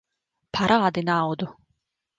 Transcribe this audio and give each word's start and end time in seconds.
Parādi 0.59 1.05
naudu! 1.11 1.53